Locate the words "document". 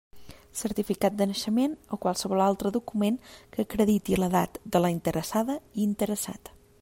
2.79-3.21